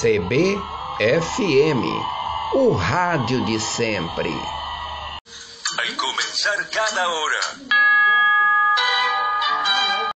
CBFM, 0.00 1.84
o 2.54 2.70
rádio 2.70 3.44
de 3.44 3.60
sempre. 3.60 4.30
Vai 5.76 5.92
começar 5.94 6.56
cada 6.70 7.06
hora. 7.06 7.40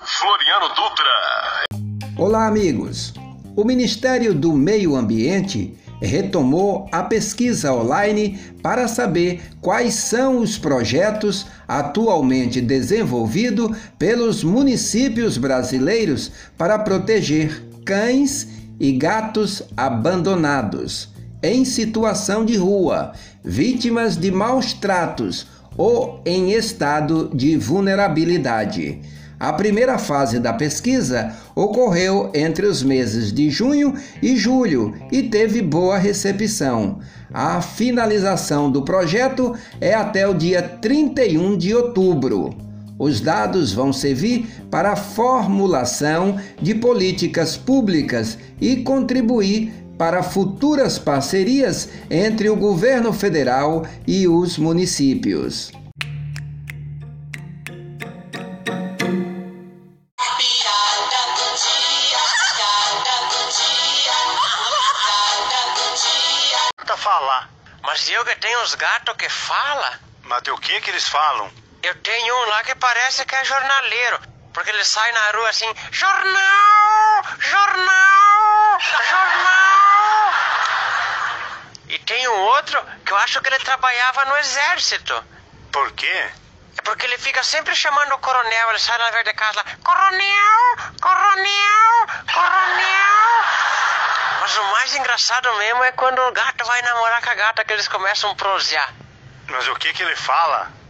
Floriano 0.04 0.68
Dutra. 0.68 2.14
Olá, 2.16 2.46
amigos. 2.46 3.12
O 3.56 3.64
Ministério 3.64 4.32
do 4.32 4.52
Meio 4.52 4.94
Ambiente 4.94 5.76
retomou 6.00 6.88
a 6.92 7.02
pesquisa 7.02 7.72
online 7.72 8.38
para 8.62 8.86
saber 8.86 9.42
quais 9.60 9.94
são 9.94 10.38
os 10.38 10.56
projetos 10.56 11.44
atualmente 11.66 12.60
desenvolvidos 12.60 13.76
pelos 13.98 14.44
municípios 14.44 15.36
brasileiros 15.36 16.30
para 16.56 16.78
proteger 16.78 17.64
cães 17.84 18.61
e 18.82 18.90
gatos 18.90 19.62
abandonados 19.76 21.08
em 21.40 21.64
situação 21.64 22.44
de 22.44 22.56
rua, 22.56 23.12
vítimas 23.44 24.16
de 24.16 24.32
maus 24.32 24.72
tratos 24.72 25.46
ou 25.78 26.20
em 26.26 26.50
estado 26.50 27.30
de 27.32 27.56
vulnerabilidade. 27.56 29.00
A 29.38 29.52
primeira 29.52 29.98
fase 29.98 30.40
da 30.40 30.52
pesquisa 30.52 31.32
ocorreu 31.54 32.32
entre 32.34 32.66
os 32.66 32.82
meses 32.82 33.32
de 33.32 33.50
junho 33.50 33.94
e 34.20 34.36
julho 34.36 34.94
e 35.12 35.22
teve 35.22 35.62
boa 35.62 35.96
recepção. 35.96 36.98
A 37.32 37.62
finalização 37.62 38.68
do 38.68 38.82
projeto 38.82 39.54
é 39.80 39.94
até 39.94 40.26
o 40.26 40.34
dia 40.34 40.60
31 40.60 41.56
de 41.56 41.72
outubro. 41.72 42.71
Os 43.02 43.20
dados 43.20 43.72
vão 43.72 43.92
servir 43.92 44.46
para 44.70 44.92
a 44.92 44.96
formulação 44.96 46.40
de 46.60 46.72
políticas 46.72 47.56
públicas 47.56 48.38
e 48.60 48.76
contribuir 48.76 49.72
para 49.98 50.22
futuras 50.22 51.00
parcerias 51.00 51.88
entre 52.08 52.48
o 52.48 52.54
governo 52.54 53.12
federal 53.12 53.84
e 54.06 54.28
os 54.28 54.56
municípios. 54.56 55.72
falar. 66.96 67.50
Mas 67.82 68.08
eu 68.08 68.24
que 68.24 68.36
tenho 68.36 68.62
uns 68.62 68.76
gatos 68.76 69.16
que 69.16 69.28
fala. 69.28 69.98
Mas 70.22 70.46
o 70.46 70.56
que 70.56 70.80
que 70.80 70.90
eles 70.90 71.08
falam? 71.08 71.50
Eu 71.82 71.94
tenho 71.96 72.34
um 72.36 72.44
lá 72.46 72.62
que 72.62 72.74
parece 72.76 73.24
que 73.24 73.34
é 73.34 73.44
jornaleiro. 73.44 74.20
Porque 74.52 74.70
ele 74.70 74.84
sai 74.84 75.10
na 75.12 75.30
rua 75.32 75.48
assim, 75.48 75.74
jornal, 75.90 77.24
jornal, 77.38 78.78
jornal. 79.08 80.34
E 81.88 81.98
tem 82.00 82.28
um 82.28 82.40
outro 82.40 82.84
que 83.04 83.12
eu 83.12 83.16
acho 83.16 83.40
que 83.40 83.48
ele 83.48 83.58
trabalhava 83.60 84.26
no 84.26 84.36
exército. 84.36 85.24
Por 85.72 85.90
quê? 85.92 86.30
É 86.78 86.82
porque 86.82 87.06
ele 87.06 87.18
fica 87.18 87.42
sempre 87.42 87.74
chamando 87.74 88.14
o 88.14 88.18
coronel, 88.18 88.70
ele 88.70 88.78
sai 88.78 88.98
na 88.98 89.10
verde 89.10 89.32
casa 89.32 89.56
lá, 89.56 89.64
coronel, 89.82 90.76
coronel, 91.00 92.06
coronel. 92.32 93.44
Mas 94.40 94.56
o 94.56 94.64
mais 94.64 94.94
engraçado 94.96 95.54
mesmo 95.54 95.82
é 95.84 95.92
quando 95.92 96.18
o 96.20 96.32
gato 96.32 96.64
vai 96.64 96.82
namorar 96.82 97.22
com 97.22 97.30
a 97.30 97.34
gata 97.34 97.64
que 97.64 97.72
eles 97.72 97.88
começam 97.88 98.30
a 98.30 98.34
prosear. 98.34 98.92
Mas 99.48 99.66
o 99.68 99.74
que 99.76 99.92
que 99.94 100.02
ele 100.02 100.16
fala? 100.16 100.81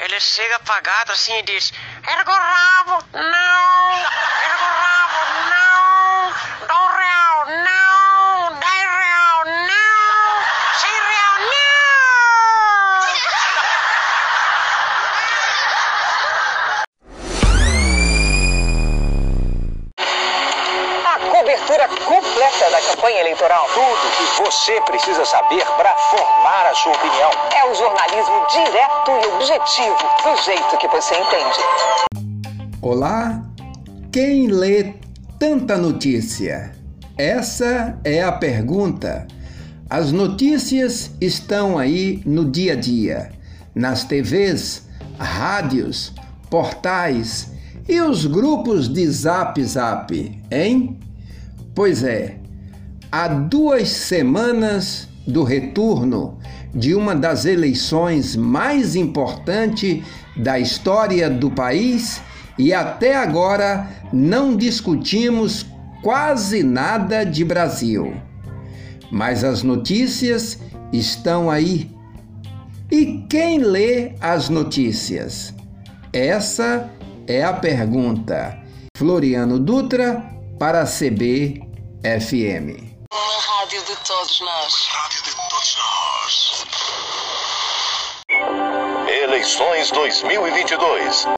Ele 0.00 0.18
chega 0.18 0.58
gata 0.80 1.12
assim 1.12 1.36
e 1.38 1.42
diz: 1.42 1.72
Ergo 2.08 2.32
rabo, 2.32 3.04
cobertura 21.50 21.88
completa 22.06 22.70
da 22.70 22.80
campanha 22.80 23.20
eleitoral. 23.20 23.66
Tudo 23.74 24.16
que 24.16 24.44
você 24.44 24.80
precisa 24.82 25.24
saber 25.24 25.64
para 25.76 25.92
formar 25.96 26.70
a 26.70 26.74
sua 26.76 26.92
opinião. 26.92 27.30
É 27.56 27.68
o 27.68 27.74
jornalismo 27.74 28.46
direto 28.52 29.10
e 29.10 29.34
objetivo, 29.34 29.96
do 30.22 30.42
jeito 30.44 30.78
que 30.78 30.86
você 30.86 31.14
entende. 31.16 32.38
Olá, 32.80 33.42
quem 34.12 34.46
lê 34.46 34.94
tanta 35.40 35.76
notícia? 35.76 36.72
Essa 37.18 37.98
é 38.04 38.22
a 38.22 38.30
pergunta. 38.30 39.26
As 39.88 40.12
notícias 40.12 41.10
estão 41.20 41.76
aí 41.76 42.22
no 42.24 42.48
dia 42.48 42.74
a 42.74 42.76
dia, 42.76 43.32
nas 43.74 44.04
TVs, 44.04 44.88
rádios, 45.18 46.14
portais 46.48 47.50
e 47.88 48.00
os 48.00 48.24
grupos 48.24 48.88
de 48.88 49.04
Zap 49.10 49.60
Zap, 49.64 50.14
hein? 50.48 51.09
Pois 51.74 52.02
é, 52.02 52.36
há 53.10 53.28
duas 53.28 53.88
semanas 53.88 55.08
do 55.26 55.44
retorno 55.44 56.38
de 56.74 56.94
uma 56.94 57.14
das 57.14 57.44
eleições 57.44 58.36
mais 58.36 58.96
importantes 58.96 60.02
da 60.36 60.58
história 60.58 61.28
do 61.28 61.50
país 61.50 62.20
e 62.58 62.72
até 62.72 63.16
agora 63.16 63.88
não 64.12 64.56
discutimos 64.56 65.66
quase 66.02 66.62
nada 66.62 67.24
de 67.24 67.44
Brasil. 67.44 68.14
Mas 69.10 69.44
as 69.44 69.62
notícias 69.62 70.58
estão 70.92 71.50
aí. 71.50 71.90
E 72.90 73.24
quem 73.28 73.58
lê 73.58 74.12
as 74.20 74.48
notícias? 74.48 75.54
Essa 76.12 76.90
é 77.26 77.44
a 77.44 77.52
pergunta. 77.52 78.58
Floriano 78.96 79.58
Dutra 79.58 80.39
para 80.60 80.82
a 80.82 80.84
CBFM. 80.84 81.64
Uma 83.10 83.40
rádio 83.40 83.82
de 83.82 83.96
todos 84.06 84.40
nós. 84.40 84.74
Rádio 84.90 85.22
de 85.22 85.34
todos 85.34 85.76
nós. 85.78 86.66
Eleições 89.08 89.90
2022. 89.90 91.26